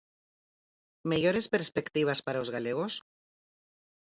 Mellores 1.11 1.45
perspectivas 1.55 2.19
para 2.25 2.43
os 2.43 2.49
galegos? 2.55 2.93